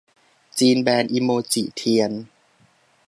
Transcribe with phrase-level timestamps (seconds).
[0.59, 2.11] จีนแบนอิโมจิเทียน